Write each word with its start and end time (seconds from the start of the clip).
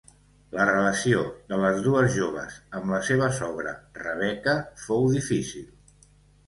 La 0.53 0.63
relació 0.69 1.19
de 1.53 1.59
les 1.65 1.77
dues 1.89 2.09
joves 2.15 2.57
amb 2.81 2.91
la 2.95 3.03
seva 3.11 3.29
sogra 3.43 3.75
Rebeca 4.03 4.59
fou 4.89 5.09
difícil. 5.19 5.71